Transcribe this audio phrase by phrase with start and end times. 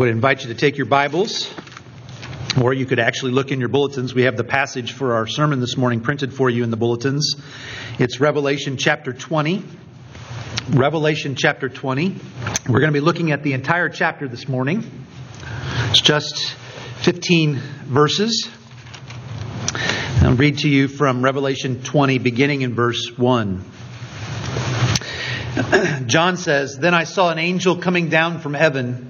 [0.00, 1.52] would invite you to take your Bibles,
[2.58, 4.14] or you could actually look in your bulletins.
[4.14, 7.36] We have the passage for our sermon this morning printed for you in the bulletins.
[7.98, 9.62] It's Revelation chapter 20.
[10.70, 12.16] Revelation chapter 20.
[12.66, 14.90] We're going to be looking at the entire chapter this morning.
[15.90, 16.54] It's just
[17.02, 18.48] 15 verses.
[20.22, 23.64] I'll read to you from Revelation 20, beginning in verse 1.
[26.06, 29.09] John says, Then I saw an angel coming down from heaven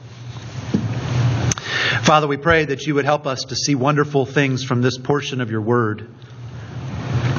[2.03, 5.39] Father, we pray that you would help us to see wonderful things from this portion
[5.39, 6.09] of your word.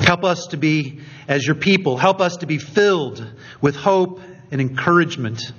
[0.05, 3.27] Help us to be, as your people, help us to be filled
[3.61, 4.21] with hope
[4.53, 5.53] and encouragement.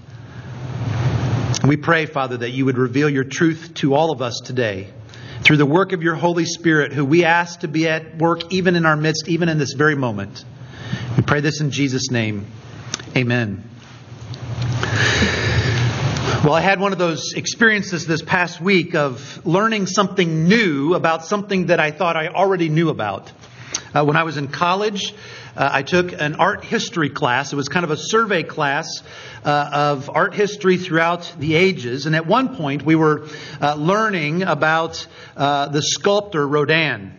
[1.67, 4.93] We pray, Father, that you would reveal your truth to all of us today
[5.41, 8.75] through the work of your Holy Spirit, who we ask to be at work even
[8.77, 10.45] in our midst, even in this very moment.
[11.17, 12.47] We pray this in Jesus' name.
[13.17, 13.69] Amen.
[16.43, 21.23] Well, I had one of those experiences this past week of learning something new about
[21.23, 23.31] something that I thought I already knew about.
[23.95, 25.13] Uh, when I was in college,
[25.55, 27.53] uh, I took an art history class.
[27.53, 29.03] It was kind of a survey class
[29.45, 32.07] uh, of art history throughout the ages.
[32.07, 33.29] And at one point, we were
[33.61, 37.13] uh, learning about uh, the sculptor Rodin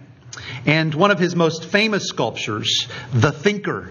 [0.66, 3.90] and one of his most famous sculptures, The Thinker.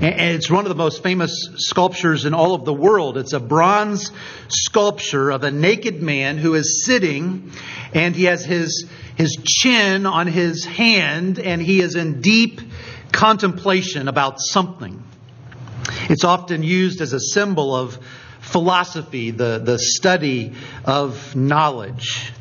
[0.00, 3.18] And it's one of the most famous sculptures in all of the world.
[3.18, 4.12] It's a bronze
[4.46, 7.50] sculpture of a naked man who is sitting
[7.92, 12.60] and he has his, his chin on his hand and he is in deep
[13.10, 15.02] contemplation about something.
[16.08, 17.98] It's often used as a symbol of
[18.40, 20.52] philosophy, the, the study
[20.84, 22.32] of knowledge.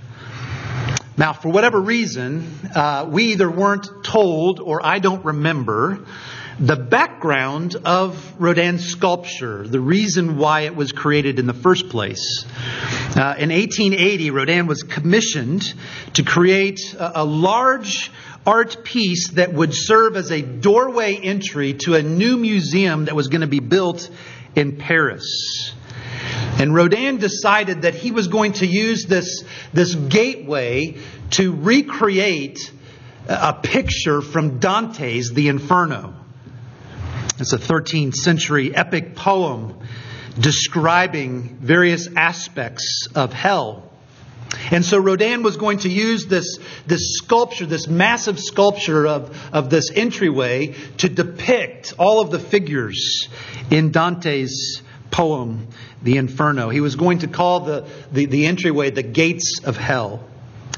[1.18, 6.06] Now, for whatever reason, uh, we either weren't told or I don't remember
[6.60, 12.46] the background of Rodin's sculpture, the reason why it was created in the first place.
[13.16, 15.74] Uh, in 1880, Rodin was commissioned
[16.14, 18.12] to create a, a large
[18.46, 23.28] art piece that would serve as a doorway entry to a new museum that was
[23.28, 24.10] going to be built
[24.56, 25.74] in Paris.
[26.60, 29.44] And Rodin decided that he was going to use this,
[29.74, 30.98] this gateway
[31.32, 32.72] to recreate
[33.28, 36.16] a picture from Dante's The Inferno.
[37.40, 39.78] It's a 13th century epic poem
[40.40, 43.92] describing various aspects of hell.
[44.72, 46.58] And so Rodin was going to use this,
[46.88, 53.30] this sculpture, this massive sculpture of, of this entryway to depict all of the figures
[53.70, 54.82] in Dante's
[55.12, 55.68] poem,
[56.02, 56.70] The Inferno.
[56.70, 60.24] He was going to call the, the, the entryway the gates of hell.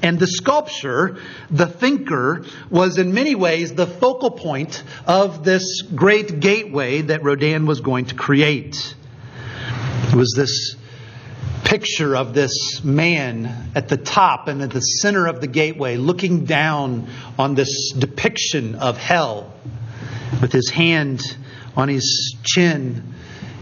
[0.01, 1.17] And the sculpture,
[1.51, 7.65] the thinker, was in many ways the focal point of this great gateway that Rodin
[7.65, 8.95] was going to create.
[10.07, 10.75] It was this
[11.65, 16.45] picture of this man at the top and at the center of the gateway looking
[16.45, 17.07] down
[17.37, 19.53] on this depiction of hell
[20.41, 21.21] with his hand
[21.75, 23.13] on his chin,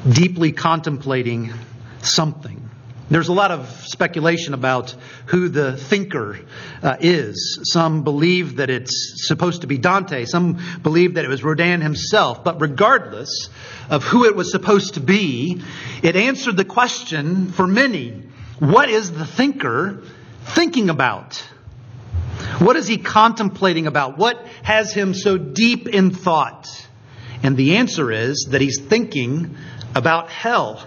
[0.10, 1.54] deeply contemplating
[2.02, 2.67] something.
[3.10, 4.94] There's a lot of speculation about
[5.28, 6.40] who the thinker
[6.84, 7.60] uh, is.
[7.64, 10.26] Some believe that it's supposed to be Dante.
[10.26, 12.44] Some believe that it was Rodin himself.
[12.44, 13.50] But regardless
[13.90, 15.62] of who it was supposed to be,
[16.04, 18.24] it answered the question for many
[18.60, 20.02] what is the thinker
[20.44, 21.38] thinking about?
[22.60, 24.18] What is he contemplating about?
[24.18, 26.68] What has him so deep in thought?
[27.44, 29.56] And the answer is that he's thinking
[29.96, 30.84] about hell.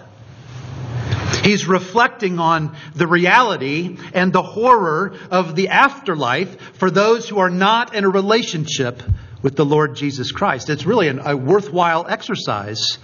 [1.43, 7.49] He's reflecting on the reality and the horror of the afterlife for those who are
[7.49, 9.01] not in a relationship
[9.41, 10.69] with the Lord Jesus Christ.
[10.69, 12.99] It's really an, a worthwhile exercise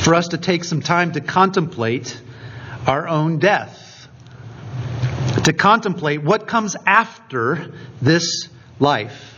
[0.00, 2.20] for us to take some time to contemplate
[2.86, 4.08] our own death,
[5.44, 8.48] to contemplate what comes after this
[8.78, 9.31] life.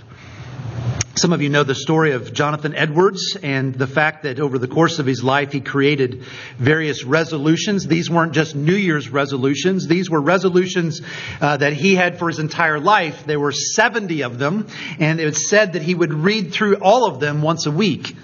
[1.16, 4.66] Some of you know the story of Jonathan Edwards and the fact that over the
[4.66, 6.24] course of his life he created
[6.58, 7.86] various resolutions.
[7.86, 11.02] These weren't just New Year's resolutions, these were resolutions
[11.40, 13.26] uh, that he had for his entire life.
[13.26, 14.66] There were 70 of them,
[14.98, 18.16] and it was said that he would read through all of them once a week.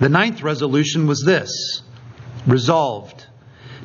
[0.00, 1.82] The ninth resolution was this
[2.46, 3.26] resolved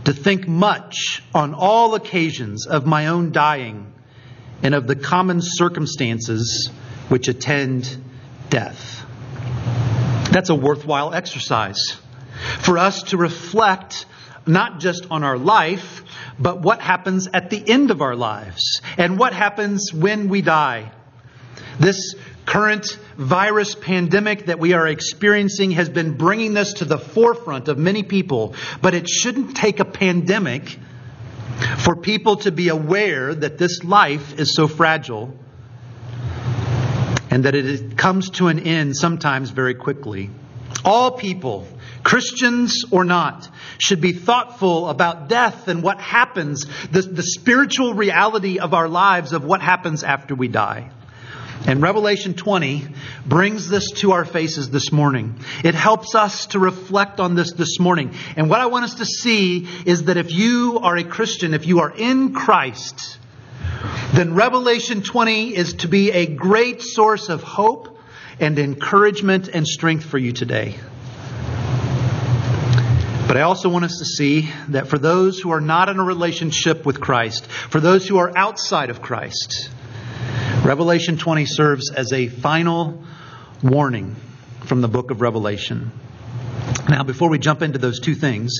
[0.05, 3.91] to think much on all occasions of my own dying
[4.61, 6.71] and of the common circumstances
[7.09, 8.01] which attend
[8.49, 9.05] death.
[10.31, 11.97] That's a worthwhile exercise
[12.59, 14.05] for us to reflect
[14.45, 16.03] not just on our life,
[16.39, 20.91] but what happens at the end of our lives and what happens when we die.
[21.79, 27.67] This current virus pandemic that we are experiencing has been bringing this to the forefront
[27.67, 30.77] of many people, but it shouldn't take a pandemic
[31.77, 35.33] for people to be aware that this life is so fragile
[37.33, 40.29] and that it comes to an end sometimes very quickly.
[40.85, 41.67] All people,
[42.03, 43.49] Christians or not,
[43.79, 49.33] should be thoughtful about death and what happens, the, the spiritual reality of our lives,
[49.33, 50.91] of what happens after we die.
[51.65, 52.85] And Revelation 20
[53.25, 55.39] brings this to our faces this morning.
[55.63, 58.13] It helps us to reflect on this this morning.
[58.35, 61.65] And what I want us to see is that if you are a Christian, if
[61.65, 63.17] you are in Christ,
[64.13, 67.97] then Revelation 20 is to be a great source of hope
[68.39, 70.75] and encouragement and strength for you today.
[73.27, 76.03] But I also want us to see that for those who are not in a
[76.03, 79.69] relationship with Christ, for those who are outside of Christ,
[80.63, 83.03] Revelation 20 serves as a final
[83.63, 84.15] warning
[84.65, 85.91] from the book of Revelation.
[86.89, 88.59] Now, before we jump into those two things,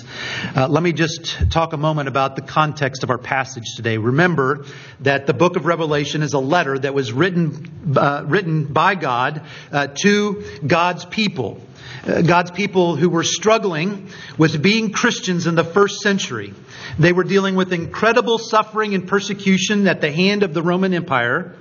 [0.56, 3.98] uh, let me just talk a moment about the context of our passage today.
[3.98, 4.65] Remember
[5.01, 9.42] that the book of Revelation is a letter that was written, uh, written by God
[9.74, 11.62] uh, to God's people.
[12.08, 16.53] Uh, God's people who were struggling with being Christians in the first century.
[16.98, 21.56] They were dealing with incredible suffering and persecution at the hand of the Roman Empire,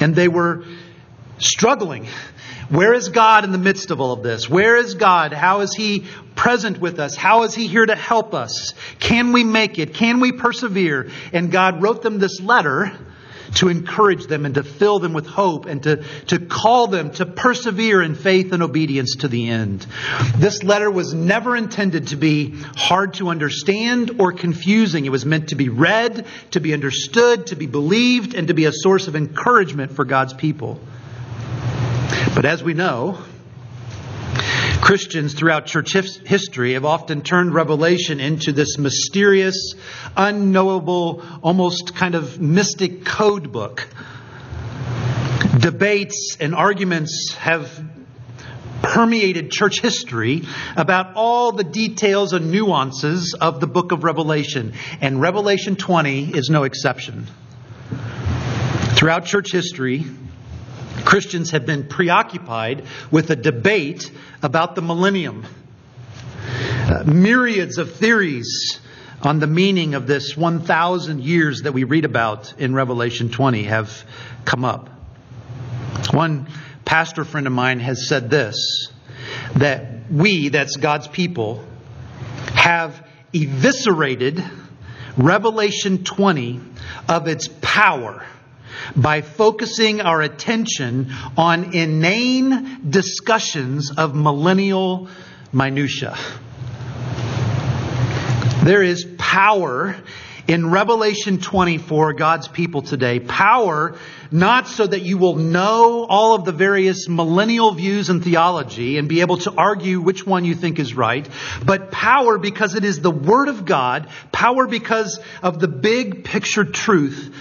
[0.00, 0.64] and they were
[1.38, 2.08] struggling
[2.70, 4.48] where is God in the midst of all of this?
[4.48, 5.32] Where is God?
[5.32, 7.16] How is He present with us?
[7.16, 8.74] How is He here to help us?
[9.00, 9.94] Can we make it?
[9.94, 11.10] Can we persevere?
[11.32, 12.92] And God wrote them this letter
[13.56, 17.26] to encourage them and to fill them with hope and to, to call them to
[17.26, 19.84] persevere in faith and obedience to the end.
[20.36, 25.04] This letter was never intended to be hard to understand or confusing.
[25.04, 28.66] It was meant to be read, to be understood, to be believed, and to be
[28.66, 30.80] a source of encouragement for God's people.
[32.34, 33.18] But as we know,
[34.80, 39.74] Christians throughout church history have often turned Revelation into this mysterious,
[40.16, 43.88] unknowable, almost kind of mystic code book.
[45.58, 47.84] Debates and arguments have
[48.80, 50.42] permeated church history
[50.76, 56.48] about all the details and nuances of the book of Revelation, and Revelation 20 is
[56.48, 57.26] no exception.
[58.94, 60.04] Throughout church history,
[61.04, 64.10] Christians have been preoccupied with a debate
[64.42, 65.46] about the millennium.
[66.46, 68.80] Uh, myriads of theories
[69.22, 74.04] on the meaning of this 1,000 years that we read about in Revelation 20 have
[74.44, 74.88] come up.
[76.12, 76.48] One
[76.84, 78.88] pastor friend of mine has said this
[79.56, 81.64] that we, that's God's people,
[82.54, 84.42] have eviscerated
[85.16, 86.60] Revelation 20
[87.08, 88.24] of its power
[88.96, 95.08] by focusing our attention on inane discussions of millennial
[95.52, 96.16] minutia.
[98.62, 99.96] There is power
[100.46, 103.20] in Revelation 24, God's people today.
[103.20, 103.96] Power
[104.32, 109.08] not so that you will know all of the various millennial views and theology and
[109.08, 111.28] be able to argue which one you think is right,
[111.64, 116.64] but power because it is the Word of God, power because of the big picture
[116.64, 117.32] truth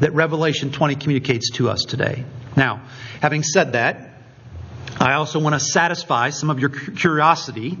[0.00, 2.24] that Revelation 20 communicates to us today.
[2.56, 2.82] Now,
[3.20, 4.08] having said that,
[5.00, 7.78] I also want to satisfy some of your curiosity.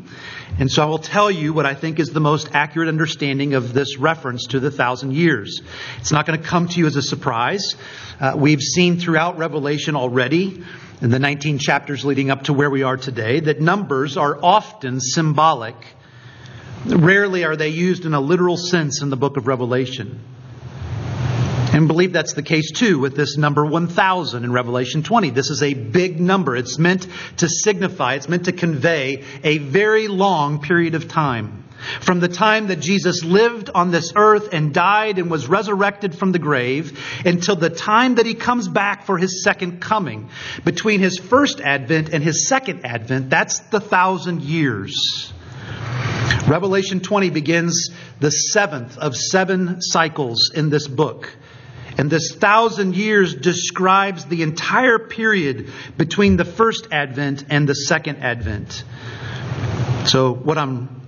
[0.58, 3.72] And so I will tell you what I think is the most accurate understanding of
[3.72, 5.60] this reference to the thousand years.
[5.98, 7.74] It's not going to come to you as a surprise.
[8.20, 10.62] Uh, we've seen throughout Revelation already,
[11.00, 15.00] in the 19 chapters leading up to where we are today, that numbers are often
[15.00, 15.76] symbolic.
[16.86, 20.20] Rarely are they used in a literal sense in the book of Revelation.
[21.78, 25.30] And believe that's the case too with this number 1000 in Revelation 20.
[25.30, 26.56] This is a big number.
[26.56, 27.06] It's meant
[27.36, 31.62] to signify, it's meant to convey a very long period of time.
[32.00, 36.32] From the time that Jesus lived on this earth and died and was resurrected from
[36.32, 40.30] the grave until the time that he comes back for his second coming.
[40.64, 45.32] Between his first advent and his second advent, that's the thousand years.
[46.48, 51.36] Revelation 20 begins the seventh of seven cycles in this book.
[51.98, 58.18] And this thousand years describes the entire period between the first advent and the second
[58.22, 58.84] advent.
[60.06, 60.98] So, what I'm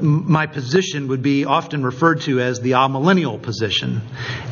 [0.00, 4.02] my position would be often referred to as the amillennial position.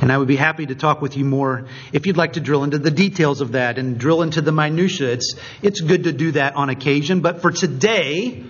[0.01, 2.65] And I would be happy to talk with you more if you'd like to drill
[2.65, 5.13] into the details of that and drill into the minutiae.
[5.13, 7.21] It's, it's good to do that on occasion.
[7.21, 8.45] But for today,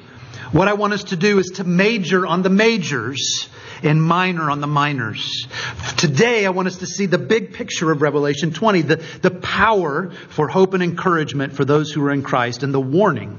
[0.53, 3.49] what I want us to do is to major on the majors
[3.85, 5.47] and minor on the minors.
[5.97, 10.11] Today, I want us to see the big picture of Revelation 20, the, the power
[10.11, 13.39] for hope and encouragement for those who are in Christ, and the warning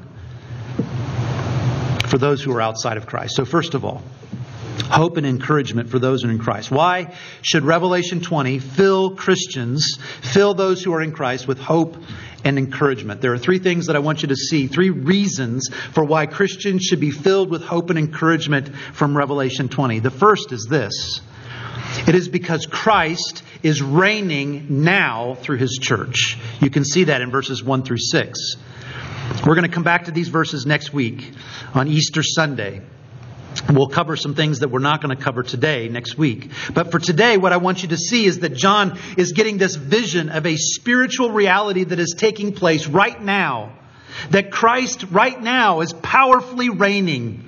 [2.07, 3.35] for those who are outside of Christ.
[3.35, 4.03] So, first of all,
[4.83, 6.71] hope and encouragement for those who are in Christ.
[6.71, 11.97] Why should Revelation 20 fill Christians, fill those who are in Christ with hope
[12.45, 13.19] and encouragement?
[13.19, 16.83] There are three things that I want you to see, three reasons for why Christians
[16.83, 19.99] should be filled with hope and encouragement from Revelation 20.
[19.99, 21.21] The first is this
[22.07, 26.37] it is because Christ is reigning now through his church.
[26.61, 28.55] You can see that in verses 1 through 6.
[29.45, 31.31] We're going to come back to these verses next week
[31.73, 32.81] on Easter Sunday.
[33.69, 36.51] We'll cover some things that we're not going to cover today, next week.
[36.73, 39.75] But for today, what I want you to see is that John is getting this
[39.75, 43.73] vision of a spiritual reality that is taking place right now.
[44.29, 47.43] That Christ right now is powerfully reigning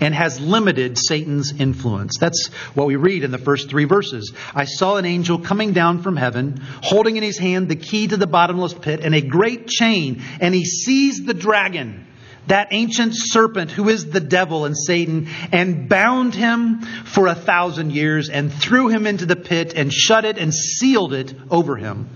[0.00, 2.18] and has limited Satan's influence.
[2.18, 4.32] That's what we read in the first three verses.
[4.54, 8.16] I saw an angel coming down from heaven, holding in his hand the key to
[8.16, 12.06] the bottomless pit and a great chain, and he seized the dragon
[12.46, 17.92] that ancient serpent who is the devil and Satan, and bound him for a thousand
[17.92, 22.08] years, and threw him into the pit, and shut it and sealed it over him,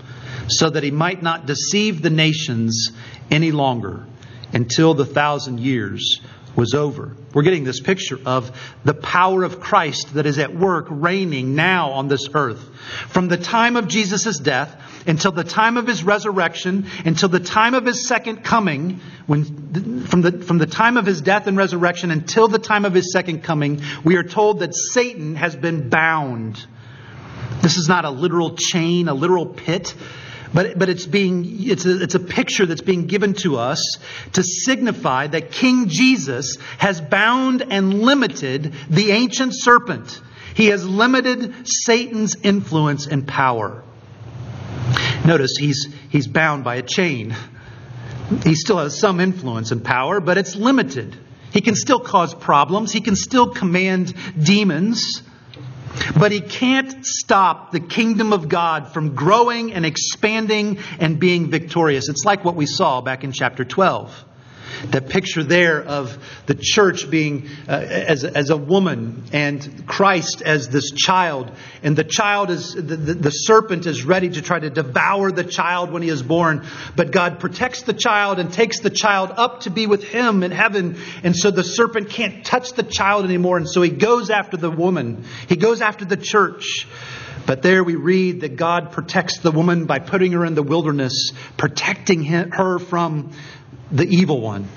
[0.47, 2.91] so that he might not deceive the nations
[3.31, 4.05] any longer
[4.53, 6.21] until the thousand years
[6.55, 7.15] was over.
[7.33, 11.91] We're getting this picture of the power of Christ that is at work, reigning now
[11.91, 12.63] on this earth.
[13.09, 17.73] From the time of Jesus' death until the time of his resurrection, until the time
[17.73, 22.11] of his second coming, when, from, the, from the time of his death and resurrection
[22.11, 26.65] until the time of his second coming, we are told that Satan has been bound.
[27.61, 29.95] This is not a literal chain, a literal pit.
[30.53, 33.97] But, but it's being, it's a, it's a picture that's being given to us
[34.33, 40.21] to signify that King Jesus has bound and limited the ancient serpent.
[40.53, 43.83] He has limited Satan's influence and power.
[45.25, 47.35] Notice he's, he's bound by a chain.
[48.43, 51.15] He still has some influence and power, but it's limited.
[51.51, 55.23] He can still cause problems, he can still command demons,
[56.17, 62.09] but he can't stop the kingdom of God from growing and expanding and being victorious.
[62.09, 64.25] It's like what we saw back in chapter 12
[64.91, 70.69] that picture there of the church being uh, as, as a woman and Christ as
[70.69, 71.51] this child.
[71.83, 75.43] And the child is, the, the, the serpent is ready to try to devour the
[75.43, 76.65] child when he is born.
[76.95, 80.51] But God protects the child and takes the child up to be with him in
[80.51, 80.97] heaven.
[81.23, 83.57] And so the serpent can't touch the child anymore.
[83.57, 86.87] And so he goes after the woman, he goes after the church.
[87.45, 91.31] But there we read that God protects the woman by putting her in the wilderness,
[91.57, 93.31] protecting her from
[93.91, 94.67] the evil one.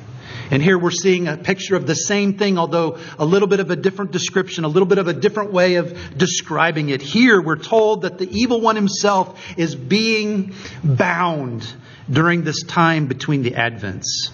[0.50, 3.70] And here we're seeing a picture of the same thing, although a little bit of
[3.70, 7.02] a different description, a little bit of a different way of describing it.
[7.02, 11.70] Here we're told that the evil one himself is being bound
[12.10, 14.30] during this time between the Advents.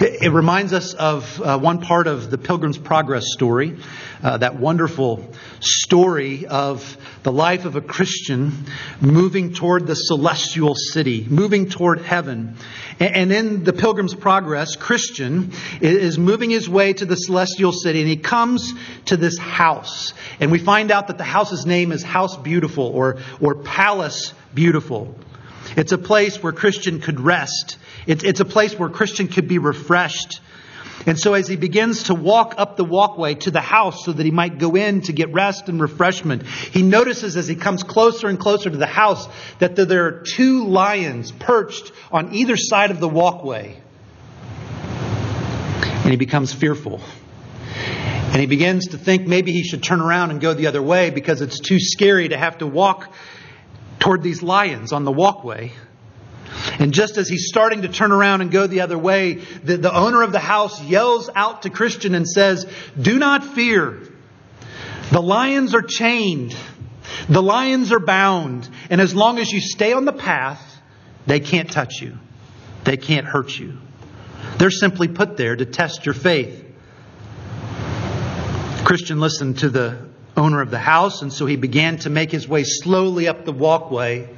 [0.00, 3.76] It reminds us of uh, one part of the Pilgrim's Progress story,
[4.22, 8.52] uh, that wonderful story of the life of a Christian
[9.00, 12.56] moving toward the celestial city, moving toward heaven.
[13.00, 18.08] And in the Pilgrim's Progress, Christian is moving his way to the celestial city, and
[18.08, 18.74] he comes
[19.06, 20.12] to this house.
[20.40, 25.14] And we find out that the house's name is House Beautiful or, or Palace Beautiful.
[25.76, 27.78] It's a place where Christian could rest.
[28.06, 30.40] It's, it's a place where Christian could be refreshed.
[31.06, 34.24] And so, as he begins to walk up the walkway to the house so that
[34.24, 38.28] he might go in to get rest and refreshment, he notices as he comes closer
[38.28, 39.28] and closer to the house
[39.58, 43.80] that there are two lions perched on either side of the walkway.
[44.90, 47.00] And he becomes fearful.
[48.30, 51.10] And he begins to think maybe he should turn around and go the other way
[51.10, 53.12] because it's too scary to have to walk
[53.98, 55.72] toward these lions on the walkway.
[56.78, 59.94] And just as he's starting to turn around and go the other way, the, the
[59.94, 62.66] owner of the house yells out to Christian and says,
[63.00, 64.00] Do not fear.
[65.10, 66.54] The lions are chained.
[67.28, 68.68] The lions are bound.
[68.90, 70.80] And as long as you stay on the path,
[71.26, 72.16] they can't touch you.
[72.84, 73.78] They can't hurt you.
[74.58, 76.64] They're simply put there to test your faith.
[78.84, 82.46] Christian listened to the owner of the house, and so he began to make his
[82.46, 84.28] way slowly up the walkway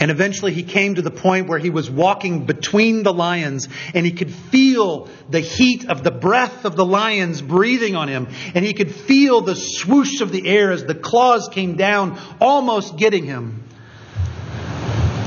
[0.00, 4.06] and eventually he came to the point where he was walking between the lions and
[4.06, 8.28] he could feel the heat of the breath of the lions breathing on him.
[8.54, 12.96] And he could feel the swoosh of the air as the claws came down, almost
[12.96, 13.62] getting him.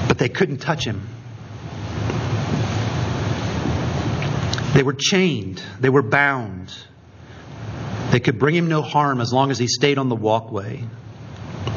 [0.08, 1.08] But they couldn't touch him.
[4.74, 6.74] They were chained, they were bound.
[8.10, 10.84] They could bring him no harm as long as he stayed on the walkway.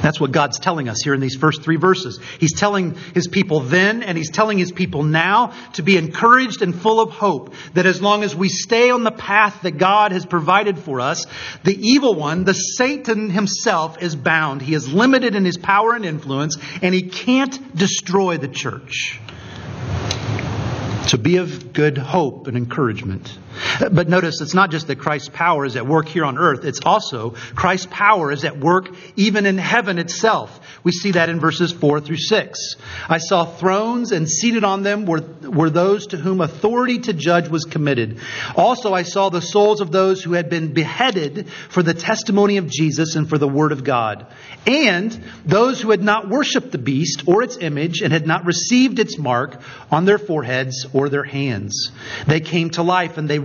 [0.03, 2.21] That's what God's telling us here in these first three verses.
[2.39, 6.75] He's telling his people then and he's telling his people now to be encouraged and
[6.75, 10.25] full of hope that as long as we stay on the path that God has
[10.25, 11.27] provided for us,
[11.65, 14.63] the evil one, the Satan himself, is bound.
[14.63, 19.21] He is limited in his power and influence and he can't destroy the church.
[21.07, 23.39] So be of good hope and encouragement.
[23.81, 26.81] But notice it's not just that Christ's power is at work here on earth, it's
[26.85, 30.61] also Christ's power is at work even in heaven itself.
[30.85, 32.77] We see that in verses 4 through 6.
[33.09, 37.49] I saw thrones, and seated on them were, were those to whom authority to judge
[37.49, 38.21] was committed.
[38.55, 42.69] Also, I saw the souls of those who had been beheaded for the testimony of
[42.69, 44.27] Jesus and for the word of God,
[44.67, 45.13] and
[45.45, 49.19] those who had not worshipped the beast or its image and had not received its
[49.19, 51.91] mark on their foreheads or their hands.
[52.27, 53.39] They came to life and they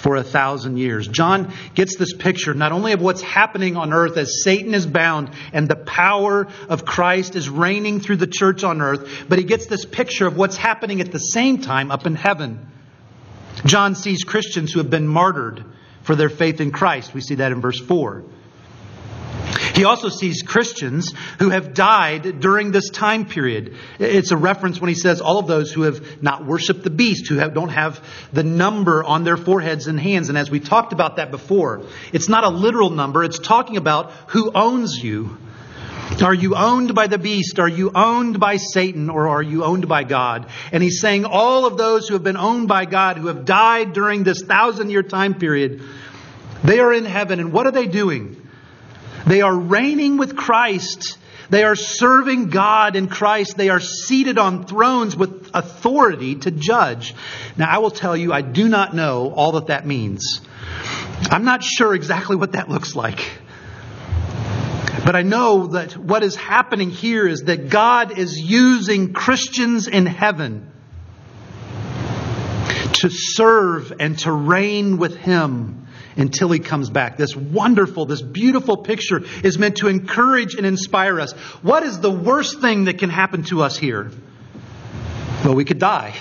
[0.00, 1.06] for a thousand years.
[1.06, 5.30] John gets this picture not only of what's happening on earth as Satan is bound
[5.52, 9.66] and the power of Christ is reigning through the church on earth, but he gets
[9.66, 12.66] this picture of what's happening at the same time up in heaven.
[13.66, 15.64] John sees Christians who have been martyred
[16.02, 17.12] for their faith in Christ.
[17.12, 18.24] We see that in verse 4.
[19.80, 23.76] He also sees Christians who have died during this time period.
[23.98, 27.28] It's a reference when he says all of those who have not worshiped the beast,
[27.28, 30.28] who have, don't have the number on their foreheads and hands.
[30.28, 34.12] And as we talked about that before, it's not a literal number, it's talking about
[34.26, 35.38] who owns you.
[36.22, 37.58] Are you owned by the beast?
[37.58, 39.08] Are you owned by Satan?
[39.08, 40.50] Or are you owned by God?
[40.72, 43.94] And he's saying all of those who have been owned by God, who have died
[43.94, 45.80] during this thousand year time period,
[46.62, 47.40] they are in heaven.
[47.40, 48.36] And what are they doing?
[49.26, 51.18] They are reigning with Christ.
[51.50, 53.56] They are serving God in Christ.
[53.56, 57.14] They are seated on thrones with authority to judge.
[57.56, 60.40] Now, I will tell you, I do not know all that that means.
[61.30, 63.28] I'm not sure exactly what that looks like.
[65.04, 70.06] But I know that what is happening here is that God is using Christians in
[70.06, 70.70] heaven
[72.94, 75.79] to serve and to reign with Him
[76.20, 77.16] until He comes back.
[77.16, 81.32] This wonderful, this beautiful picture is meant to encourage and inspire us.
[81.62, 84.10] What is the worst thing that can happen to us here?
[85.44, 86.14] Well, we could die.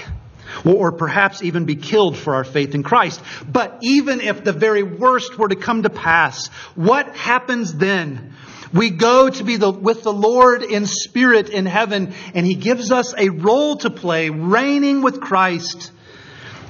[0.66, 3.22] Or perhaps even be killed for our faith in Christ.
[3.48, 8.34] But even if the very worst were to come to pass, what happens then?
[8.74, 12.92] We go to be the, with the Lord in spirit in heaven, and He gives
[12.92, 15.92] us a role to play, reigning with Christ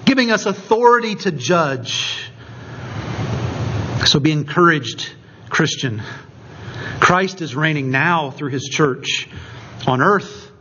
[0.10, 2.29] giving us authority to judge.
[4.06, 5.12] So be encouraged,
[5.50, 6.02] Christian.
[7.00, 9.30] Christ is reigning now through his church
[9.86, 10.52] on earth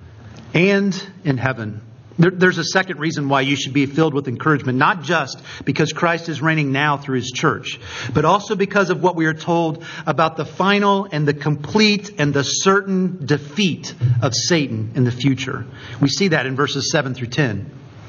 [0.55, 1.83] and in heaven.
[2.18, 5.92] There, there's a second reason why you should be filled with encouragement, not just because
[5.92, 7.79] Christ is reigning now through his church,
[8.12, 12.35] but also because of what we are told about the final and the complete and
[12.35, 15.64] the certain defeat of Satan in the future.
[16.01, 17.70] We see that in verses 7 through 10.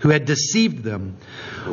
[0.00, 1.16] who had deceived them,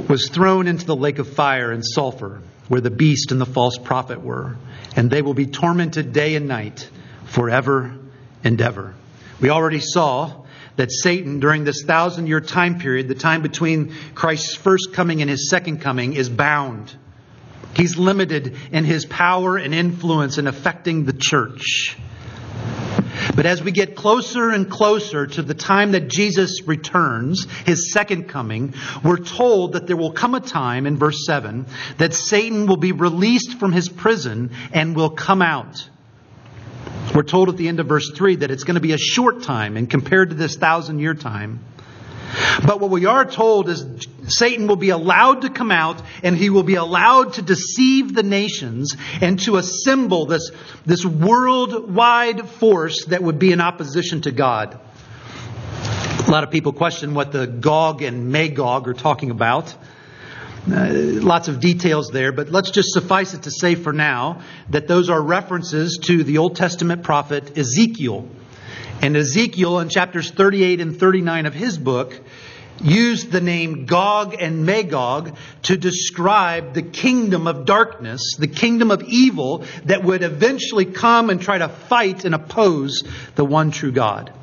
[0.07, 3.77] was thrown into the lake of fire and sulfur, where the beast and the false
[3.77, 4.57] prophet were,
[4.95, 6.89] and they will be tormented day and night
[7.25, 7.97] forever
[8.43, 8.93] and ever.
[9.39, 14.55] We already saw that Satan, during this thousand year time period, the time between Christ's
[14.55, 16.95] first coming and his second coming, is bound.
[17.75, 21.97] He's limited in his power and influence in affecting the church.
[23.36, 28.30] But as we get closer and closer to the time that Jesus returns, his second
[28.30, 31.65] coming, we're told that there will come a time in verse 7
[31.97, 35.89] that Satan will be released from his prison and will come out.
[37.13, 39.43] We're told at the end of verse 3 that it's going to be a short
[39.43, 41.60] time and compared to this thousand year time.
[42.65, 43.86] But what we are told is
[44.27, 48.23] Satan will be allowed to come out and he will be allowed to deceive the
[48.23, 50.51] nations and to assemble this,
[50.85, 54.79] this worldwide force that would be in opposition to God.
[56.27, 59.73] A lot of people question what the Gog and Magog are talking about.
[60.69, 64.89] Uh, lots of details there, but let's just suffice it to say for now that
[64.89, 68.27] those are references to the Old Testament prophet Ezekiel.
[69.01, 72.19] And Ezekiel, in chapters 38 and 39 of his book,
[72.81, 79.03] used the name Gog and Magog to describe the kingdom of darkness, the kingdom of
[79.03, 83.03] evil that would eventually come and try to fight and oppose
[83.35, 84.33] the one true God.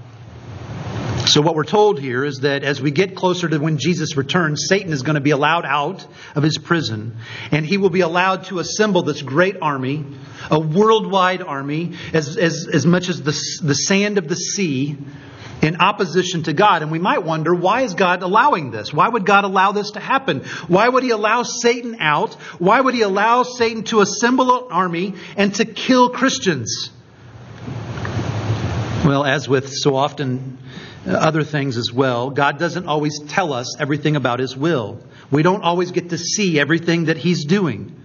[1.27, 4.67] So, what we're told here is that as we get closer to when Jesus returns,
[4.69, 7.17] Satan is going to be allowed out of his prison,
[7.51, 10.05] and he will be allowed to assemble this great army,
[10.51, 13.33] a worldwide army, as, as, as much as the,
[13.67, 14.97] the sand of the sea,
[15.63, 16.83] in opposition to God.
[16.83, 18.93] And we might wonder, why is God allowing this?
[18.93, 20.45] Why would God allow this to happen?
[20.69, 22.35] Why would He allow Satan out?
[22.59, 26.91] Why would He allow Satan to assemble an army and to kill Christians?
[29.07, 30.59] Well, as with so often
[31.07, 35.01] uh, other things as well, God doesn't always tell us everything about His will.
[35.31, 38.04] We don't always get to see everything that He's doing.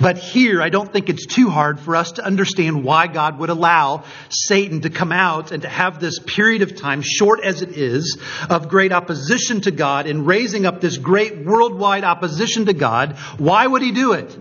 [0.00, 3.50] But here, I don't think it's too hard for us to understand why God would
[3.50, 7.70] allow Satan to come out and to have this period of time, short as it
[7.70, 13.16] is, of great opposition to God and raising up this great worldwide opposition to God.
[13.38, 14.38] Why would he do it?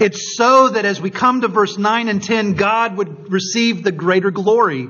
[0.00, 3.92] It's so that as we come to verse 9 and 10, God would receive the
[3.92, 4.88] greater glory.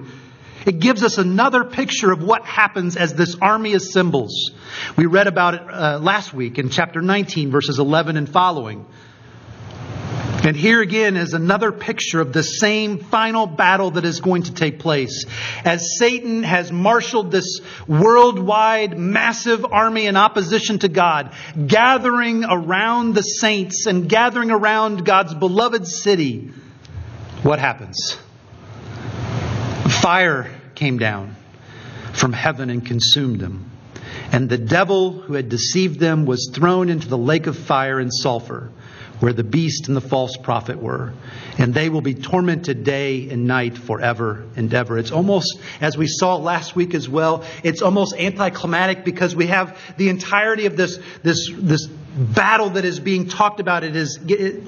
[0.66, 4.50] It gives us another picture of what happens as this army assembles.
[4.96, 8.86] We read about it uh, last week in chapter 19, verses 11 and following.
[10.44, 14.54] And here again is another picture of the same final battle that is going to
[14.54, 15.24] take place.
[15.64, 21.34] As Satan has marshaled this worldwide massive army in opposition to God,
[21.66, 26.50] gathering around the saints and gathering around God's beloved city,
[27.42, 28.16] what happens?
[30.00, 31.34] Fire came down
[32.12, 33.70] from heaven and consumed them.
[34.30, 38.14] And the devil who had deceived them was thrown into the lake of fire and
[38.14, 38.70] sulfur
[39.20, 41.12] where the beast and the false prophet were.
[41.58, 44.98] And they will be tormented day and night forever and ever.
[44.98, 49.78] It's almost, as we saw last week as well, it's almost anticlimactic because we have
[49.96, 53.84] the entirety of this, this, this battle that is being talked about.
[53.84, 54.18] It is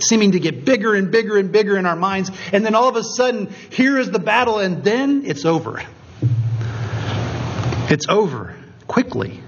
[0.00, 2.30] seeming to get bigger and bigger and bigger in our minds.
[2.52, 5.82] And then all of a sudden, here is the battle, and then it's over.
[7.88, 9.40] It's over quickly.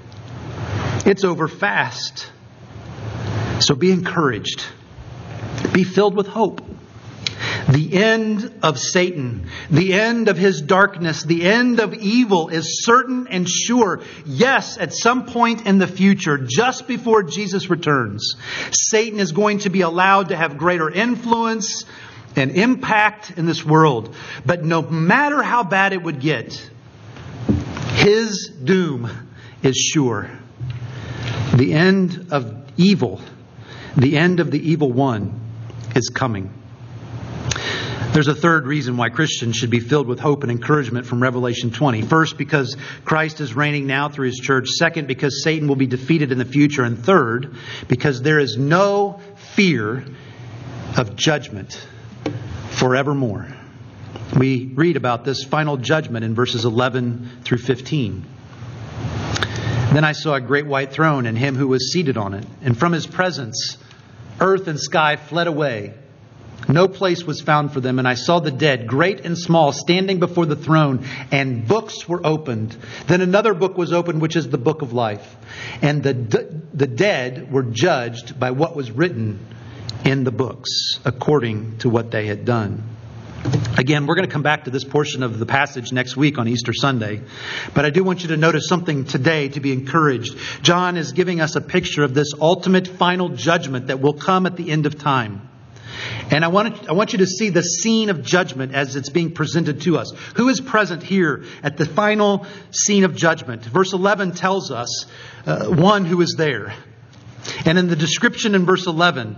[1.04, 2.30] It's over fast.
[3.60, 4.64] So be encouraged.
[5.72, 6.61] Be filled with hope.
[7.68, 13.29] The end of Satan, the end of his darkness, the end of evil is certain
[13.29, 14.01] and sure.
[14.27, 18.35] Yes, at some point in the future, just before Jesus returns,
[18.72, 21.85] Satan is going to be allowed to have greater influence
[22.37, 24.14] and impact in this world.
[24.44, 26.70] But no matter how bad it would get,
[27.94, 29.09] his doom
[29.62, 30.31] is sure.
[31.55, 33.20] The end of evil,
[33.96, 35.41] the end of the evil one
[35.94, 36.52] is coming.
[38.12, 41.70] There's a third reason why Christians should be filled with hope and encouragement from Revelation
[41.70, 42.02] 20.
[42.02, 42.76] First, because
[43.07, 44.68] Christ is reigning now through his church.
[44.68, 46.83] Second, because Satan will be defeated in the future.
[46.83, 47.57] And third,
[47.88, 49.18] because there is no
[49.55, 50.05] fear
[50.98, 51.87] of judgment
[52.72, 53.48] forevermore.
[54.38, 58.26] We read about this final judgment in verses 11 through 15.
[59.94, 62.78] Then I saw a great white throne and him who was seated on it, and
[62.78, 63.78] from his presence
[64.40, 65.94] earth and sky fled away.
[66.68, 70.20] No place was found for them, and I saw the dead, great and small, standing
[70.20, 72.76] before the throne, and books were opened.
[73.06, 75.36] Then another book was opened, which is the book of life.
[75.80, 79.44] And the, the dead were judged by what was written
[80.04, 82.82] in the books, according to what they had done.
[83.76, 86.46] Again, we're going to come back to this portion of the passage next week on
[86.46, 87.22] Easter Sunday.
[87.74, 90.37] But I do want you to notice something today to be encouraged.
[90.62, 94.57] John is giving us a picture of this ultimate final judgment that will come at
[94.57, 95.48] the end of time.
[96.31, 99.33] And I want, I want you to see the scene of judgment as it's being
[99.33, 100.12] presented to us.
[100.37, 103.64] Who is present here at the final scene of judgment?
[103.64, 105.07] Verse 11 tells us
[105.46, 106.74] uh, one who is there.
[107.64, 109.37] And in the description in verse 11,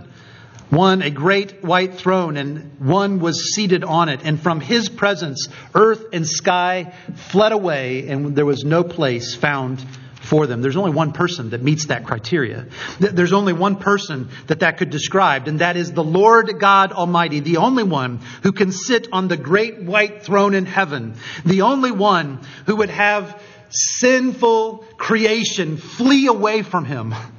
[0.69, 4.21] one, a great white throne, and one was seated on it.
[4.23, 9.83] And from his presence, earth and sky fled away, and there was no place found
[10.25, 10.61] for them.
[10.61, 12.65] There's only one person that meets that criteria.
[12.99, 17.39] There's only one person that that could describe, and that is the Lord God Almighty,
[17.39, 21.91] the only one who can sit on the great white throne in heaven, the only
[21.91, 27.13] one who would have sinful creation flee away from him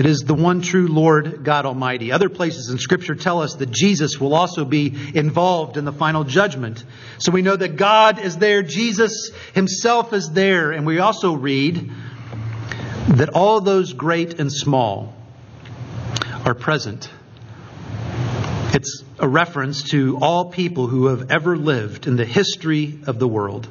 [0.00, 2.10] it is the one true Lord God Almighty.
[2.10, 6.24] Other places in Scripture tell us that Jesus will also be involved in the final
[6.24, 6.82] judgment.
[7.18, 11.90] So we know that God is there, Jesus himself is there, and we also read
[13.08, 15.14] that all those great and small
[16.46, 17.10] are present.
[18.72, 23.28] It's a reference to all people who have ever lived in the history of the
[23.28, 23.68] world.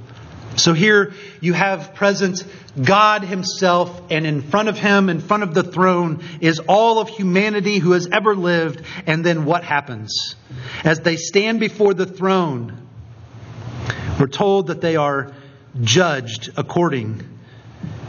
[0.56, 2.44] So here you have present
[2.82, 7.10] God Himself, and in front of Him, in front of the throne, is all of
[7.10, 8.84] humanity who has ever lived.
[9.06, 10.36] And then what happens?
[10.84, 12.88] As they stand before the throne,
[14.20, 15.34] we're told that they are
[15.82, 17.24] judged according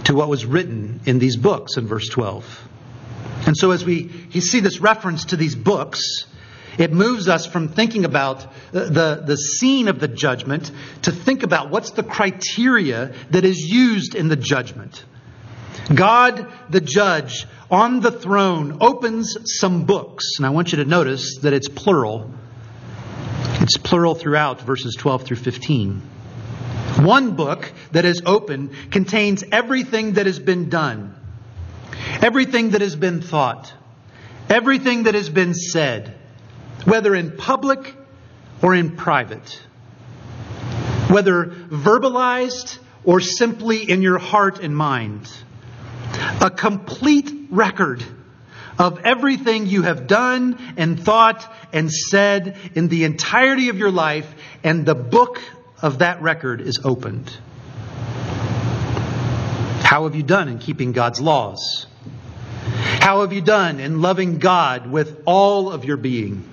[0.04, 2.68] to what was written in these books in verse 12.
[3.46, 4.08] And so as we
[4.40, 6.26] see this reference to these books,
[6.78, 10.70] it moves us from thinking about the, the scene of the judgment
[11.02, 15.04] to think about what's the criteria that is used in the judgment.
[15.92, 20.34] God, the judge, on the throne, opens some books.
[20.36, 22.32] And I want you to notice that it's plural.
[23.60, 26.02] It's plural throughout verses 12 through 15.
[27.00, 31.14] One book that is open contains everything that has been done,
[32.20, 33.72] everything that has been thought,
[34.48, 36.19] everything that has been said
[36.84, 37.94] whether in public
[38.62, 39.60] or in private,
[41.08, 45.30] whether verbalized or simply in your heart and mind.
[46.40, 48.04] A complete record
[48.78, 54.32] of everything you have done and thought and said in the entirety of your life,
[54.64, 55.40] and the book
[55.82, 57.30] of that record is opened.
[59.82, 61.86] How have you done in keeping God's laws?
[63.00, 66.49] How have you done in loving God with all of your being?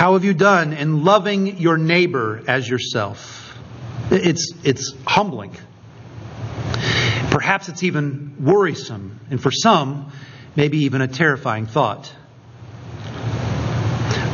[0.00, 3.54] How have you done in loving your neighbor as yourself?
[4.10, 5.54] It's, it's humbling.
[7.30, 10.10] Perhaps it's even worrisome, and for some,
[10.56, 12.10] maybe even a terrifying thought.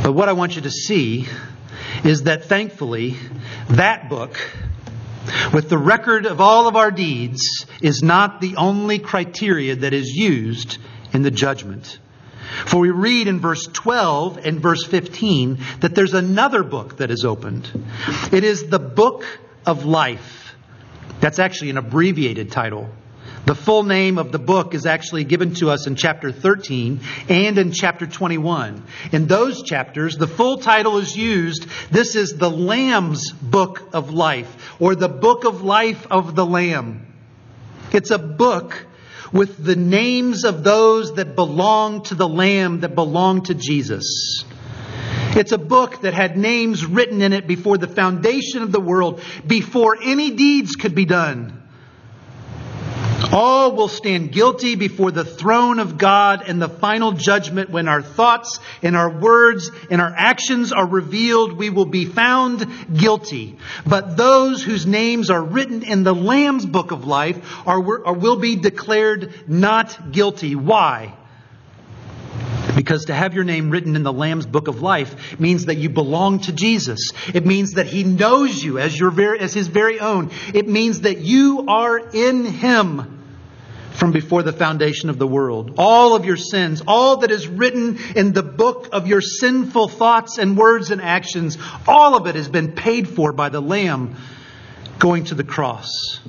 [0.04, 1.26] But what I want you to see
[2.04, 3.16] is that thankfully,
[3.70, 4.38] that book,
[5.52, 10.10] with the record of all of our deeds, is not the only criteria that is
[10.10, 10.78] used
[11.12, 11.98] in the judgment.
[12.66, 17.24] For we read in verse 12 and verse 15 that there's another book that is
[17.24, 17.68] opened.
[18.32, 19.24] It is the book
[19.64, 20.54] of life.
[21.20, 22.90] That's actually an abbreviated title.
[23.46, 27.58] The full name of the book is actually given to us in chapter 13 and
[27.58, 28.82] in chapter 21.
[29.12, 31.68] In those chapters, the full title is used.
[31.90, 37.06] This is the Lamb's Book of Life, or the Book of Life of the Lamb.
[37.92, 38.84] It's a book
[39.32, 44.44] with the names of those that belong to the Lamb, that belong to Jesus.
[45.36, 49.20] It's a book that had names written in it before the foundation of the world,
[49.46, 51.55] before any deeds could be done.
[53.32, 58.02] All will stand guilty before the throne of God in the final judgment when our
[58.02, 61.52] thoughts and our words and our actions are revealed.
[61.52, 63.58] We will be found guilty.
[63.86, 68.36] But those whose names are written in the Lamb's book of life are, are will
[68.36, 70.54] be declared not guilty.
[70.54, 71.14] Why?
[72.86, 75.88] Because to have your name written in the Lamb's book of life means that you
[75.88, 77.10] belong to Jesus.
[77.34, 80.30] It means that He knows you as your very, as His very own.
[80.54, 83.24] It means that you are in Him
[83.94, 85.74] from before the foundation of the world.
[85.78, 90.38] All of your sins, all that is written in the book of your sinful thoughts
[90.38, 94.14] and words and actions, all of it has been paid for by the Lamb
[95.00, 96.20] going to the cross.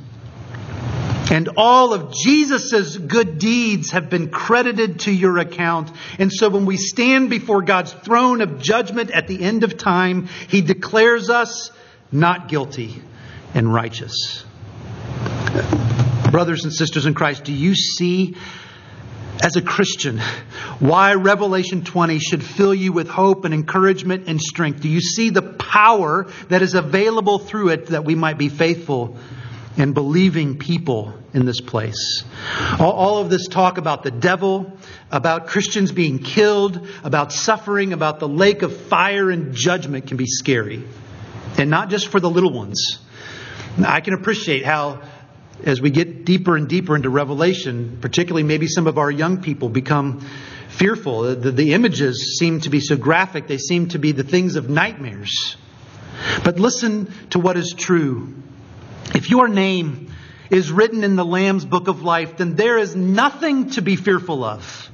[1.29, 5.91] And all of Jesus' good deeds have been credited to your account.
[6.19, 10.27] And so when we stand before God's throne of judgment at the end of time,
[10.47, 11.71] He declares us
[12.11, 13.01] not guilty
[13.53, 14.45] and righteous.
[16.31, 18.35] Brothers and sisters in Christ, do you see
[19.43, 20.19] as a Christian
[20.79, 24.81] why Revelation 20 should fill you with hope and encouragement and strength?
[24.81, 29.17] Do you see the power that is available through it that we might be faithful
[29.77, 32.23] and believing people in this place?
[32.79, 34.77] All, of this talk about the devil,
[35.11, 40.27] about Christians being killed, about suffering, about the lake of fire and judgment can be
[40.27, 40.83] scary.
[41.57, 42.99] And not just for the little ones.
[43.85, 45.01] I can appreciate how
[45.63, 49.69] as we get deeper and deeper into Revelation, particularly maybe some of our young people
[49.69, 50.25] become
[50.69, 51.35] fearful.
[51.35, 54.69] The, the, images seem to be so graphic, they seem to be the things of
[54.69, 55.57] nightmares.
[56.43, 58.35] But listen to what is true.
[59.17, 60.13] If your name
[60.51, 64.43] is written in the Lamb's book of life, then there is nothing to be fearful
[64.43, 64.91] of.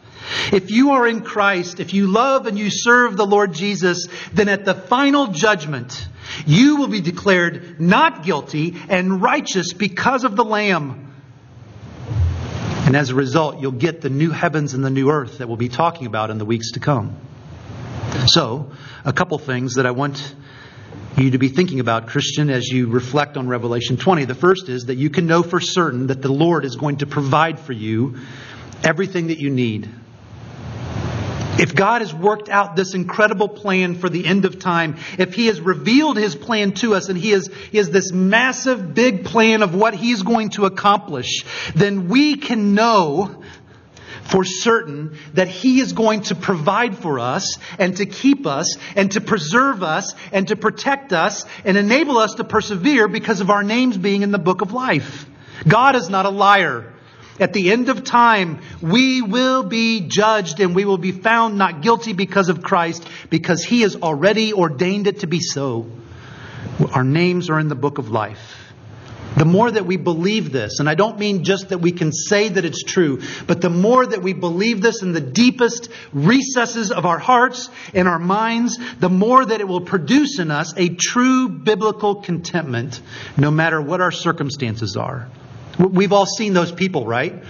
[0.54, 4.48] If you are in Christ, if you love and you serve the Lord Jesus, then
[4.48, 6.08] at the final judgment,
[6.46, 11.14] you will be declared not guilty and righteous because of the Lamb.
[12.86, 15.58] And as a result, you'll get the new heavens and the new earth that we'll
[15.58, 17.18] be talking about in the weeks to come.
[18.28, 18.72] So,
[19.04, 20.34] a couple things that I want
[21.18, 24.26] you to be thinking about, Christian, as you reflect on Revelation 20.
[24.26, 27.06] The first is that you can know for certain that the Lord is going to
[27.06, 28.18] provide for you
[28.84, 29.90] everything that you need
[31.60, 35.48] if God has worked out this incredible plan for the end of time, if He
[35.48, 39.62] has revealed His plan to us and He has, he has this massive, big plan
[39.62, 41.46] of what He's going to accomplish,
[41.76, 43.43] then we can know
[44.24, 49.12] for certain that He is going to provide for us and to keep us and
[49.12, 53.64] to preserve us and to protect us and enable us to persevere because of our
[53.64, 55.26] names being in the book of life.
[55.68, 56.94] God is not a liar.
[57.40, 61.82] At the end of time, we will be judged and we will be found not
[61.82, 65.90] guilty because of Christ, because He has already ordained it to be so.
[66.92, 68.63] Our names are in the book of life.
[69.38, 72.50] The more that we believe this, and I don't mean just that we can say
[72.50, 77.06] that it's true, but the more that we believe this in the deepest recesses of
[77.06, 81.50] our hearts and our minds, the more that it will produce in us a true
[81.50, 83.02] biblical contentment,
[83.38, 85.30] no matter what our circumstances are.
[85.80, 87.44] We've all seen those people, right?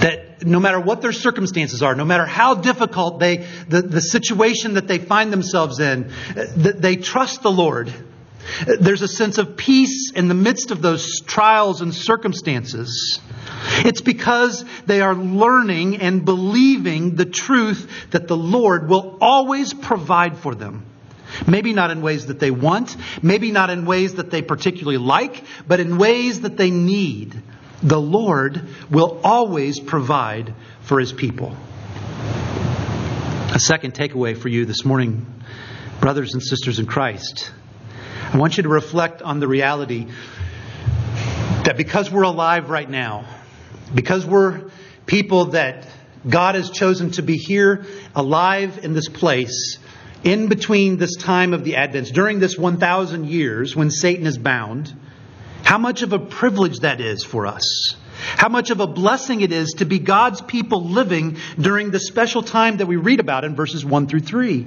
[0.00, 4.74] That no matter what their circumstances are, no matter how difficult they, the, the situation
[4.74, 7.92] that they find themselves in, that they trust the Lord.
[8.66, 13.20] There's a sense of peace in the midst of those trials and circumstances.
[13.78, 20.36] It's because they are learning and believing the truth that the Lord will always provide
[20.36, 20.84] for them.
[21.46, 25.44] Maybe not in ways that they want, maybe not in ways that they particularly like,
[25.66, 27.34] but in ways that they need.
[27.82, 31.56] The Lord will always provide for his people.
[33.52, 35.26] A second takeaway for you this morning,
[36.00, 37.52] brothers and sisters in Christ.
[38.34, 40.08] I want you to reflect on the reality
[41.62, 43.26] that because we're alive right now,
[43.94, 44.72] because we're
[45.06, 45.86] people that
[46.28, 49.78] God has chosen to be here, alive in this place,
[50.24, 54.92] in between this time of the Advent, during this 1,000 years when Satan is bound,
[55.62, 57.94] how much of a privilege that is for us.
[58.36, 62.42] How much of a blessing it is to be God's people living during the special
[62.42, 64.66] time that we read about in verses 1 through 3.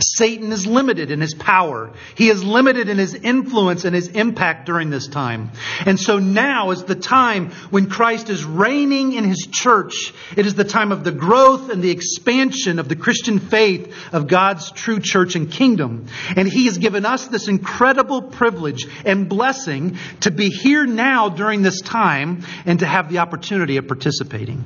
[0.00, 1.92] Satan is limited in his power.
[2.14, 5.50] He is limited in his influence and his impact during this time.
[5.84, 10.12] And so now is the time when Christ is reigning in his church.
[10.36, 14.26] It is the time of the growth and the expansion of the Christian faith of
[14.26, 16.06] God's true church and kingdom.
[16.36, 21.62] And he has given us this incredible privilege and blessing to be here now during
[21.62, 24.64] this time and to have the opportunity of participating.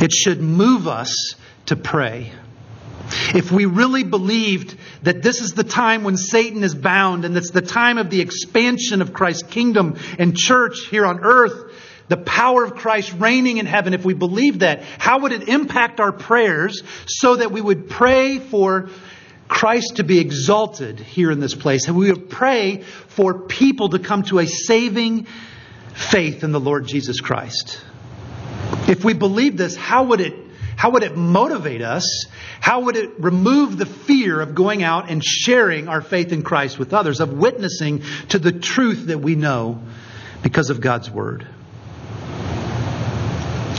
[0.00, 1.34] It should move us
[1.66, 2.32] to pray.
[3.34, 7.50] If we really believed that this is the time when Satan is bound and it's
[7.50, 11.72] the time of the expansion of Christ's kingdom and church here on earth,
[12.08, 16.00] the power of Christ reigning in heaven, if we believed that, how would it impact
[16.00, 18.88] our prayers so that we would pray for
[19.46, 21.86] Christ to be exalted here in this place?
[21.86, 25.26] And we would pray for people to come to a saving
[25.94, 27.80] faith in the Lord Jesus Christ.
[28.88, 30.47] If we believe this, how would it
[30.78, 32.26] how would it motivate us?
[32.60, 36.78] How would it remove the fear of going out and sharing our faith in Christ
[36.78, 39.82] with others, of witnessing to the truth that we know
[40.40, 41.44] because of God's Word?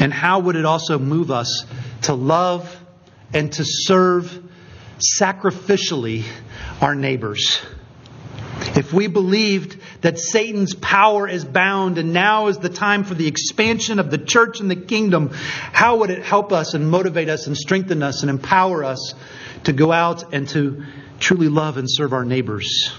[0.02, 1.66] And how would it also move us
[2.02, 2.78] to love
[3.34, 4.38] and to serve
[5.00, 6.26] sacrificially
[6.82, 7.62] our neighbors?
[8.76, 13.28] If we believed that Satan's power is bound and now is the time for the
[13.28, 17.48] expansion of the church and the kingdom, how would it help us and motivate us
[17.48, 19.14] and strengthen us and empower us
[19.66, 20.84] to go out and to
[21.20, 22.92] truly love and serve our neighbors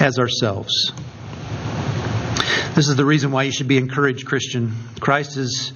[0.00, 0.92] as ourselves?
[2.74, 4.74] This is the reason why you should be encouraged, Christian.
[5.00, 5.72] Christ is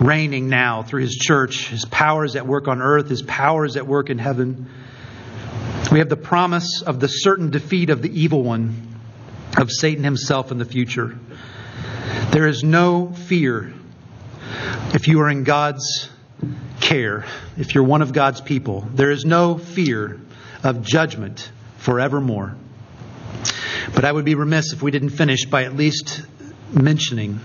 [0.00, 1.68] reigning now through his church.
[1.68, 4.68] His power is at work on earth, his power is at work in heaven.
[5.92, 8.91] We have the promise of the certain defeat of the evil one,
[9.56, 11.18] of Satan himself in the future.
[12.30, 13.72] There is no fear
[14.94, 16.08] if you are in God's
[16.80, 17.24] care,
[17.56, 18.86] if you're one of God's people.
[18.94, 20.20] There is no fear
[20.62, 22.56] of judgment forevermore.
[23.94, 26.22] But I would be remiss if we didn't finish by at least
[26.70, 27.40] mentioning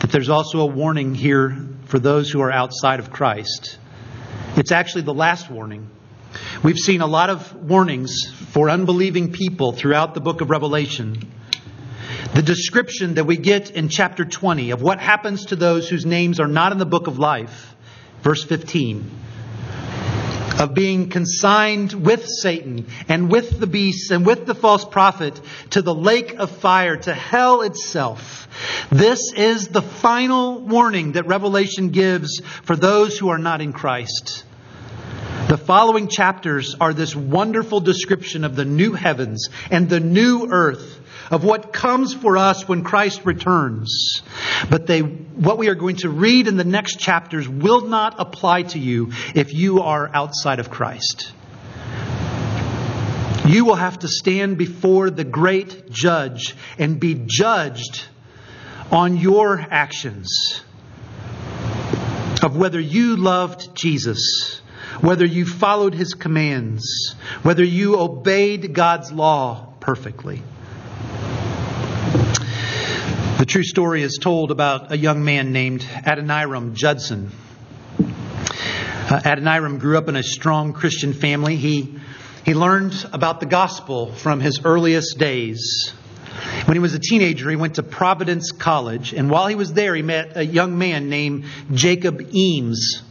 [0.00, 3.78] that there's also a warning here for those who are outside of Christ.
[4.56, 5.88] It's actually the last warning.
[6.62, 11.32] We've seen a lot of warnings for unbelieving people throughout the book of Revelation.
[12.34, 16.40] The description that we get in chapter 20 of what happens to those whose names
[16.40, 17.74] are not in the book of life,
[18.22, 19.10] verse 15,
[20.58, 25.82] of being consigned with Satan and with the beasts and with the false prophet to
[25.82, 28.48] the lake of fire, to hell itself.
[28.90, 34.44] This is the final warning that Revelation gives for those who are not in Christ.
[35.48, 41.00] The following chapters are this wonderful description of the new heavens and the new earth,
[41.30, 44.22] of what comes for us when Christ returns.
[44.70, 48.62] But they, what we are going to read in the next chapters will not apply
[48.62, 51.32] to you if you are outside of Christ.
[53.46, 58.04] You will have to stand before the great judge and be judged
[58.90, 60.62] on your actions
[62.42, 64.60] of whether you loved Jesus
[65.00, 70.42] whether you followed his commands, whether you obeyed God's law perfectly.
[73.38, 77.30] The true story is told about a young man named Adoniram Judson.
[77.98, 81.56] Uh, Adoniram grew up in a strong Christian family.
[81.56, 81.96] He,
[82.46, 85.92] he learned about the gospel from his earliest days.
[86.64, 89.94] When he was a teenager, he went to Providence College, and while he was there,
[89.94, 93.02] he met a young man named Jacob Eames.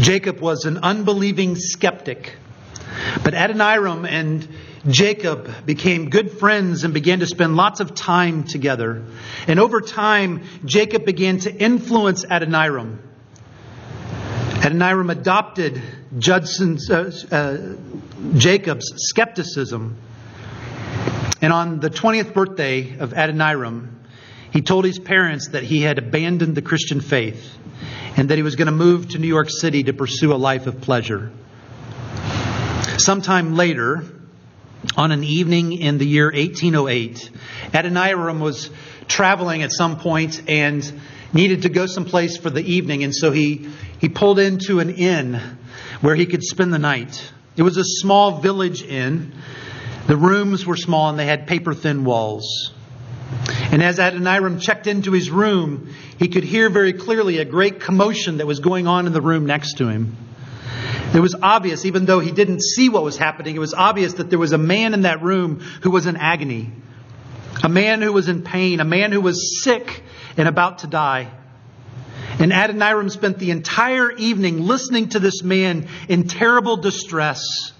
[0.00, 2.36] Jacob was an unbelieving skeptic.
[3.24, 4.46] But Adoniram and
[4.88, 9.04] Jacob became good friends and began to spend lots of time together.
[9.46, 12.98] And over time, Jacob began to influence Adoniram.
[14.62, 15.82] Adoniram adopted
[16.18, 19.98] Judson's, uh, uh, Jacob's skepticism.
[21.42, 23.96] And on the 20th birthday of Adoniram,
[24.50, 27.56] he told his parents that he had abandoned the Christian faith
[28.16, 30.66] and that he was going to move to New York City to pursue a life
[30.66, 31.30] of pleasure.
[32.98, 34.04] Sometime later,
[34.96, 37.30] on an evening in the year 1808,
[37.72, 38.70] Adoniram was
[39.08, 41.00] traveling at some point and
[41.32, 43.68] needed to go someplace for the evening, and so he,
[43.98, 45.40] he pulled into an inn
[46.00, 47.32] where he could spend the night.
[47.56, 49.34] It was a small village inn.
[50.06, 52.72] The rooms were small and they had paper thin walls.
[53.70, 58.38] And as Adoniram checked into his room, he could hear very clearly a great commotion
[58.38, 60.16] that was going on in the room next to him.
[61.12, 64.30] It was obvious, even though he didn't see what was happening, it was obvious that
[64.30, 66.70] there was a man in that room who was in agony.
[67.62, 70.02] a man who was in pain, a man who was sick
[70.36, 71.28] and about to die.
[72.38, 77.72] And Adoniram spent the entire evening listening to this man in terrible distress.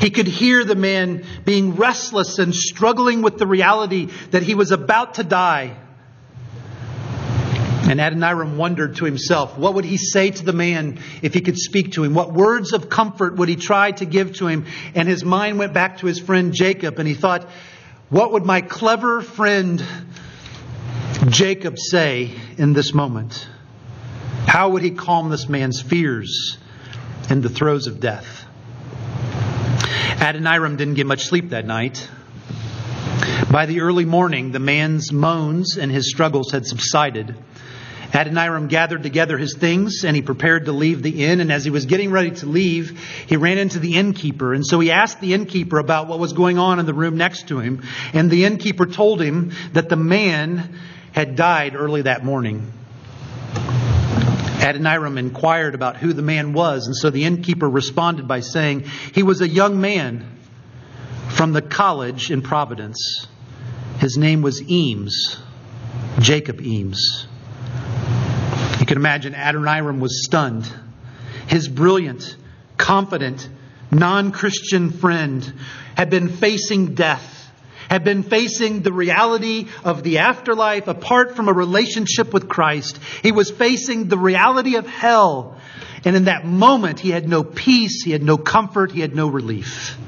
[0.00, 4.72] He could hear the man being restless and struggling with the reality that he was
[4.72, 5.76] about to die.
[7.88, 11.56] And Adoniram wondered to himself, what would he say to the man if he could
[11.56, 12.12] speak to him?
[12.12, 14.66] What words of comfort would he try to give to him?
[14.94, 17.48] And his mind went back to his friend Jacob, and he thought,
[18.10, 19.82] what would my clever friend
[21.28, 23.48] Jacob say in this moment?
[24.46, 26.58] How would he calm this man's fears
[27.30, 28.44] in the throes of death?
[30.20, 32.06] Adoniram didn't get much sleep that night.
[33.50, 37.34] By the early morning, the man's moans and his struggles had subsided.
[38.12, 41.40] Adoniram gathered together his things and he prepared to leave the inn.
[41.40, 44.54] And as he was getting ready to leave, he ran into the innkeeper.
[44.54, 47.48] And so he asked the innkeeper about what was going on in the room next
[47.48, 47.82] to him.
[48.14, 50.78] And the innkeeper told him that the man
[51.12, 52.72] had died early that morning.
[54.60, 56.86] Adoniram inquired about who the man was.
[56.86, 58.84] And so the innkeeper responded by saying,
[59.14, 60.38] He was a young man
[61.28, 63.26] from the college in Providence.
[63.98, 65.38] His name was Eames,
[66.20, 67.26] Jacob Eames.
[68.88, 70.66] You can imagine Adoniram was stunned.
[71.46, 72.34] His brilliant,
[72.78, 73.46] confident,
[73.90, 75.52] non Christian friend
[75.94, 77.50] had been facing death,
[77.90, 82.98] had been facing the reality of the afterlife apart from a relationship with Christ.
[83.22, 85.60] He was facing the reality of hell.
[86.06, 89.28] And in that moment, he had no peace, he had no comfort, he had no
[89.28, 89.98] relief.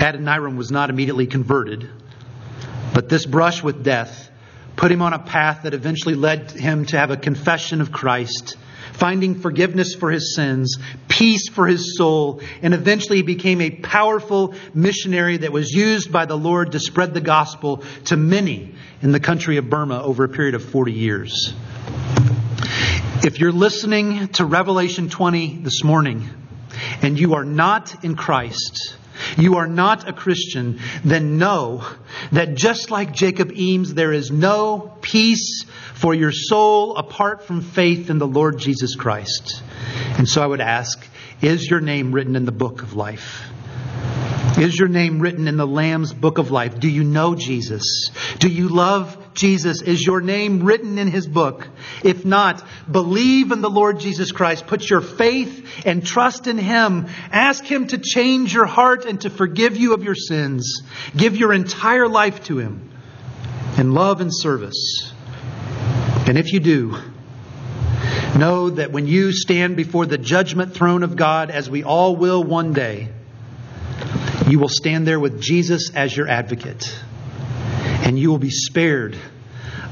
[0.00, 1.90] Adoniram was not immediately converted,
[2.94, 4.30] but this brush with death
[4.76, 8.56] put him on a path that eventually led him to have a confession of Christ,
[8.92, 14.54] finding forgiveness for his sins, peace for his soul, and eventually he became a powerful
[14.74, 19.20] missionary that was used by the Lord to spread the gospel to many in the
[19.20, 21.54] country of Burma over a period of 40 years.
[23.24, 26.28] If you're listening to Revelation 20 this morning
[27.02, 28.96] and you are not in Christ,
[29.36, 31.84] you are not a Christian, then know
[32.32, 35.64] that just like Jacob Eames, there is no peace
[35.94, 39.62] for your soul apart from faith in the Lord Jesus Christ.
[40.18, 41.04] And so I would ask,
[41.42, 43.42] is your name written in the book of life?
[44.58, 46.80] Is your name written in the Lamb's book of life?
[46.80, 48.10] Do you know Jesus?
[48.38, 49.82] Do you love Jesus?
[49.82, 51.68] Is your name written in his book?
[52.02, 54.66] If not, believe in the Lord Jesus Christ.
[54.66, 57.06] Put your faith and trust in him.
[57.30, 60.82] Ask him to change your heart and to forgive you of your sins.
[61.14, 62.90] Give your entire life to him
[63.76, 65.12] in love and service.
[66.26, 66.96] And if you do,
[68.38, 72.42] know that when you stand before the judgment throne of God, as we all will
[72.42, 73.10] one day,
[74.48, 76.96] you will stand there with Jesus as your advocate,
[78.04, 79.16] and you will be spared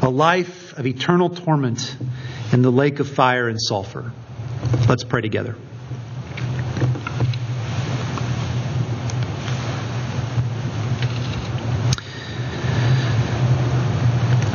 [0.00, 1.96] a life of eternal torment
[2.52, 4.12] in the lake of fire and sulfur.
[4.88, 5.56] Let's pray together.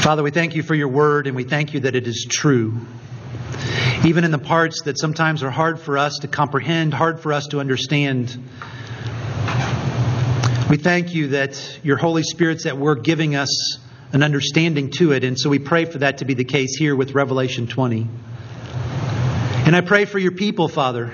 [0.02, 2.80] Father, we thank you for your word and we thank you that it is true.
[4.06, 7.48] Even in the parts that sometimes are hard for us to comprehend, hard for us
[7.48, 8.36] to understand.
[10.70, 13.80] We thank you that your Holy Spirit's at work giving us
[14.14, 15.24] an understanding to it.
[15.24, 18.08] And so we pray for that to be the case here with Revelation 20.
[19.66, 21.12] And I pray for your people, Father.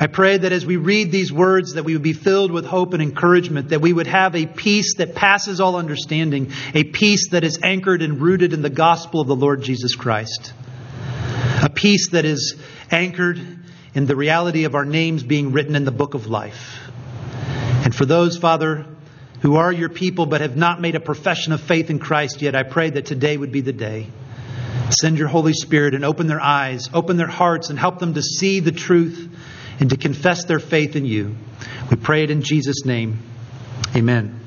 [0.00, 2.92] I pray that as we read these words that we would be filled with hope
[2.92, 7.44] and encouragement, that we would have a peace that passes all understanding, a peace that
[7.44, 10.52] is anchored and rooted in the gospel of the Lord Jesus Christ.
[11.62, 12.60] A peace that is
[12.90, 13.40] anchored
[13.94, 16.81] in the reality of our names being written in the book of life.
[17.82, 18.86] And for those, Father,
[19.40, 22.54] who are your people but have not made a profession of faith in Christ yet,
[22.54, 24.06] I pray that today would be the day.
[24.90, 28.22] Send your Holy Spirit and open their eyes, open their hearts, and help them to
[28.22, 29.28] see the truth
[29.80, 31.34] and to confess their faith in you.
[31.90, 33.18] We pray it in Jesus' name.
[33.96, 34.41] Amen.